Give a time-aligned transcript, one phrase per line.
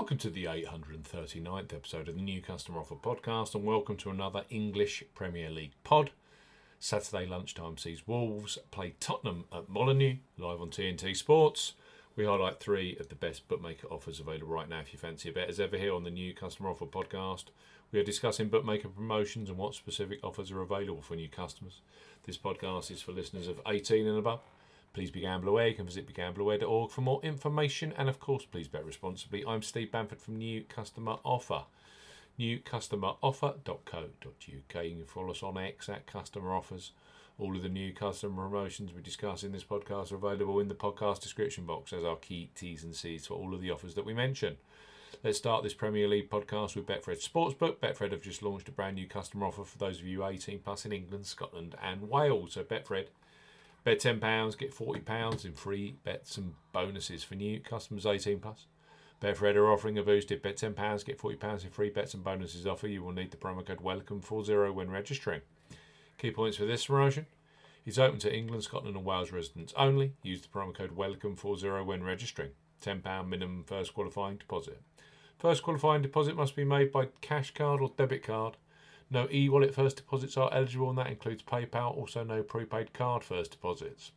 [0.00, 4.44] Welcome to the 839th episode of the New Customer Offer Podcast, and welcome to another
[4.48, 6.10] English Premier League pod.
[6.78, 11.74] Saturday lunchtime sees Wolves play Tottenham at Molineux, live on TNT Sports.
[12.16, 15.32] We highlight three of the best bookmaker offers available right now if you fancy a
[15.32, 15.50] bet.
[15.50, 17.44] As ever, here on the New Customer Offer Podcast,
[17.92, 21.82] we are discussing bookmaker promotions and what specific offers are available for new customers.
[22.24, 24.40] This podcast is for listeners of 18 and above.
[24.92, 25.68] Please be gamble aware.
[25.68, 27.94] You can visit begambleaware.org for more information.
[27.96, 29.44] And of course, please bet responsibly.
[29.46, 31.62] I'm Steve Bamford from New Customer Offer.
[32.40, 34.84] Newcustomeroffer.co.uk.
[34.84, 36.90] You can follow us on X at Customer Offers.
[37.38, 40.74] All of the new customer promotions we discuss in this podcast are available in the
[40.74, 44.04] podcast description box as our key T's and C's for all of the offers that
[44.04, 44.56] we mention.
[45.22, 47.76] Let's start this Premier League podcast with Betfred Sportsbook.
[47.76, 50.84] Betfred have just launched a brand new customer offer for those of you 18 plus
[50.84, 52.54] in England, Scotland, and Wales.
[52.54, 53.06] So Betfred
[53.82, 58.66] Bet £10, get £40 in free bets and bonuses for new customers 18 plus.
[59.22, 62.88] Betfred are offering a boosted bet £10, get £40 in free bets and bonuses offer.
[62.88, 65.42] You will need the promo code WELCOME40 when registering.
[66.18, 67.26] Key points for this promotion.
[67.86, 70.12] It's open to England, Scotland, and Wales residents only.
[70.22, 72.50] Use the promo code WELCOME40 when registering.
[72.82, 74.80] £10 minimum first qualifying deposit.
[75.38, 78.56] First qualifying deposit must be made by cash card or debit card
[79.10, 83.24] no e wallet first deposits are eligible, and that includes PayPal, also no prepaid card
[83.24, 84.12] first deposits.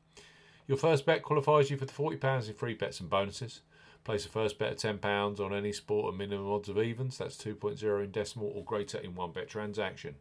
[0.68, 3.62] Your first bet qualifies you for the £40 in free bets and bonuses.
[4.04, 7.38] Place a first bet of £10 on any sport at minimum odds of evens, that's
[7.38, 10.16] 2.0 in decimal or greater in one bet transaction.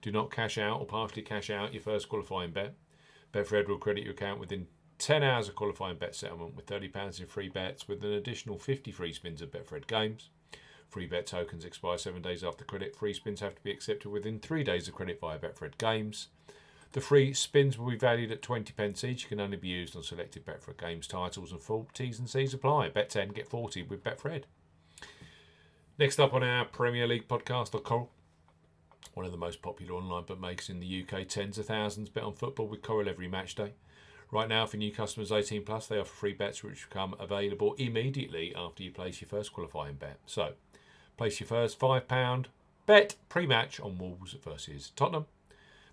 [0.00, 2.74] Do not cash out or partially cash out your first qualifying bet.
[3.32, 7.26] Betfred will credit your account within 10 hours of qualifying bet settlement with £30 in
[7.26, 10.30] free bets with an additional 50 free spins of Betfred games.
[10.88, 12.96] Free bet tokens expire seven days after credit.
[12.96, 16.28] Free spins have to be accepted within three days of credit via Betfred Games.
[16.92, 19.24] The free spins will be valued at 20 pence each.
[19.24, 22.54] You can only be used on selected Betfred Games titles and full T's and C's
[22.54, 22.88] apply.
[22.88, 24.44] Bet 10, get 40 with Betfred.
[25.98, 28.10] Next up on our Premier League podcast are Coral.
[29.12, 31.28] One of the most popular online bookmakers in the UK.
[31.28, 33.74] Tens of thousands bet on football with Coral every match day.
[34.30, 38.54] Right now, for new customers 18 plus, they offer free bets which become available immediately
[38.54, 40.18] after you place your first qualifying bet.
[40.26, 40.52] So,
[41.18, 42.46] Place your first £5
[42.86, 45.26] bet pre match on Wolves versus Tottenham.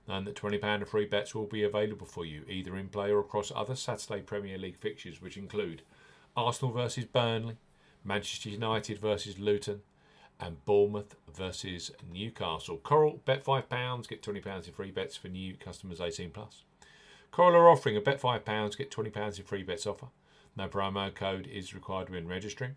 [0.07, 3.19] And that £20 of free bets will be available for you either in play or
[3.19, 5.81] across other Saturday Premier League fixtures, which include
[6.37, 7.57] Arsenal versus Burnley,
[8.03, 9.81] Manchester United versus Luton,
[10.39, 12.77] and Bournemouth versus Newcastle.
[12.77, 16.61] Coral, bet £5, get £20 in free bets for new customers 18 plus.
[17.31, 20.07] Coral are offering a bet £5, get £20 in free bets offer.
[20.55, 22.75] No promo code is required when registering.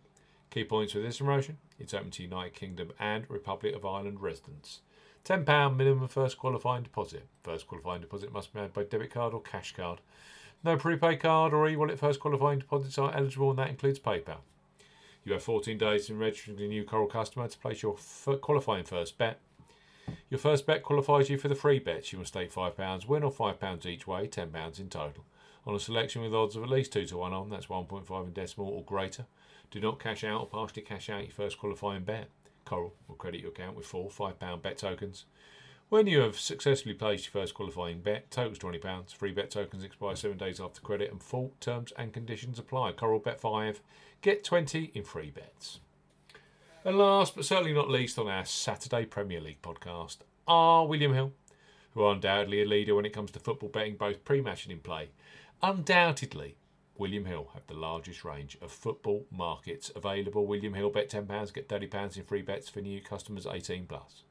[0.50, 4.80] Key points for this promotion it's open to United Kingdom and Republic of Ireland residents.
[5.24, 7.26] £10 minimum first qualifying deposit.
[7.42, 10.00] First qualifying deposit must be made by debit card or cash card.
[10.64, 14.38] No prepaid card or e wallet first qualifying deposits are eligible, and that includes PayPal.
[15.24, 17.96] You have 14 days in registering a new Coral customer to place your
[18.40, 19.40] qualifying first bet.
[20.30, 22.12] Your first bet qualifies you for the free bets.
[22.12, 25.24] You must stake £5 win or £5 each way, £10 in total.
[25.68, 28.32] On a selection with odds of at least 2 to 1 on, that's 1.5 in
[28.32, 29.26] decimal or greater.
[29.70, 32.30] Do not cash out or partially cash out your first qualifying bet.
[32.64, 35.26] Coral will credit your account with four £5 bet tokens.
[35.90, 39.14] When you have successfully placed your first qualifying bet, totals £20.
[39.14, 42.92] Free bet tokens expire seven days after credit and full terms and conditions apply.
[42.92, 43.82] Coral bet 5,
[44.22, 45.80] get 20 in free bets.
[46.82, 51.34] And last but certainly not least on our Saturday Premier League podcast are William Hill,
[51.98, 54.72] who are undoubtedly a leader when it comes to football betting both pre match and
[54.72, 55.08] in play.
[55.64, 56.56] Undoubtedly
[56.96, 60.46] William Hill have the largest range of football markets available.
[60.46, 64.22] William Hill bet £10, get £30 in free bets for new customers 18 plus.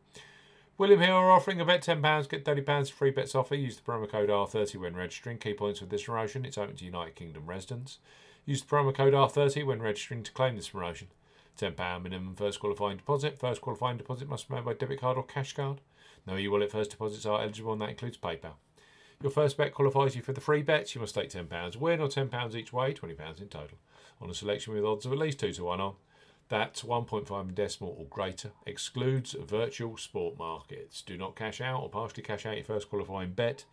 [0.78, 3.55] William Hill are offering a bet £10, get £30 free bets offer.
[3.55, 5.38] Use the promo code R30 when registering.
[5.38, 7.97] Key points for this promotion it's open to United Kingdom residents.
[8.45, 11.07] Use the promo code R30 when registering to claim this promotion.
[11.59, 13.38] £10 minimum first qualifying deposit.
[13.38, 15.81] First qualifying deposit must be made by debit card or cash card.
[16.28, 18.56] No e wallet first deposits are eligible, and that includes PayPal.
[19.24, 20.94] Your first bet qualifies you for the free bets.
[20.94, 23.78] You must stake £10 win or £10 each way, £20 in total,
[24.22, 25.96] on a selection with odds of at least 2 to 1 on.
[26.50, 28.52] That's 1.5 in decimal or greater.
[28.66, 31.02] Excludes virtual sport markets.
[31.02, 33.66] Do not cash out or partially cash out your first qualifying bet.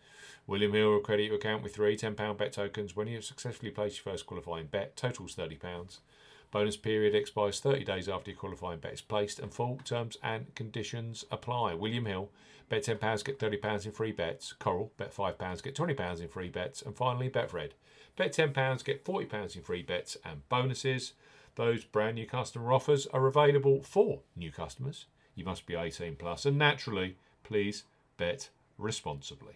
[0.47, 3.71] William Hill will credit your account with three £10 bet tokens when you have successfully
[3.71, 4.97] placed your first qualifying bet.
[4.97, 5.99] Totals £30.
[6.55, 10.55] Bonus period expires 30 days after your qualifying bet is placed, and full terms and
[10.55, 11.73] conditions apply.
[11.73, 12.29] William Hill
[12.69, 14.53] Bet £10, get £30 in free bets.
[14.53, 16.81] Coral, bet £5, get £20 in free bets.
[16.81, 17.71] And finally, Betfred.
[18.15, 21.11] Bet £10, get £40 in free bets and bonuses.
[21.55, 25.07] Those brand new customer offers are available for new customers.
[25.35, 27.83] You must be 18 plus, and naturally, please
[28.15, 28.47] bet
[28.77, 29.55] responsibly.